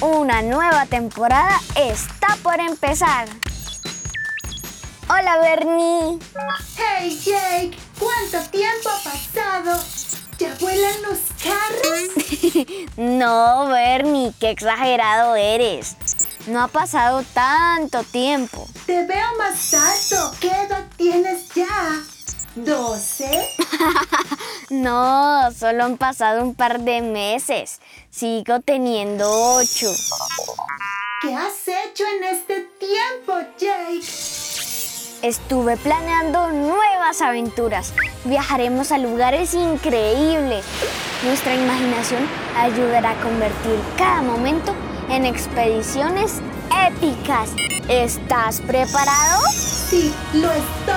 Una 0.00 0.42
nueva 0.42 0.86
temporada 0.86 1.60
está 1.76 2.36
por 2.42 2.60
empezar. 2.60 3.28
Hola 5.08 5.38
Bernie. 5.38 6.18
Hey 6.76 7.18
Jake, 7.24 7.76
¿cuánto 7.98 8.48
tiempo 8.50 8.88
ha 8.88 9.10
pasado? 9.10 9.82
¿Ya 10.38 10.54
vuelan 10.60 11.02
los 11.02 11.18
carros? 11.42 12.86
no, 12.96 13.66
Bernie, 13.68 14.32
qué 14.38 14.50
exagerado 14.50 15.34
eres. 15.34 15.96
No 16.46 16.62
ha 16.62 16.68
pasado 16.68 17.22
tanto 17.34 18.02
tiempo. 18.04 18.66
Te 18.86 19.04
veo 19.04 19.26
más 19.36 19.74
alto. 19.74 20.34
¿Qué 20.40 20.48
edad 20.48 20.86
¿12? 22.56 23.30
no, 24.70 25.52
solo 25.52 25.84
han 25.84 25.96
pasado 25.96 26.42
un 26.42 26.54
par 26.54 26.80
de 26.80 27.00
meses. 27.00 27.80
Sigo 28.10 28.60
teniendo 28.60 29.30
ocho. 29.54 29.90
¿Qué 31.22 31.34
has 31.34 31.68
hecho 31.68 32.04
en 32.16 32.24
este 32.24 32.60
tiempo, 32.78 33.34
Jake? 33.58 34.00
Estuve 35.22 35.76
planeando 35.76 36.50
nuevas 36.50 37.20
aventuras. 37.20 37.92
Viajaremos 38.24 38.90
a 38.90 38.98
lugares 38.98 39.54
increíbles. 39.54 40.64
Nuestra 41.22 41.54
imaginación 41.54 42.26
ayudará 42.56 43.10
a 43.10 43.22
convertir 43.22 43.78
cada 43.98 44.22
momento 44.22 44.74
en 45.10 45.26
expediciones 45.26 46.40
épicas. 46.88 47.50
¿Estás 47.88 48.60
preparado? 48.62 49.42
Sí, 49.52 50.14
lo 50.32 50.50
estoy. 50.50 50.89